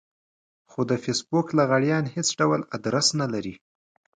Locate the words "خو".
0.71-0.79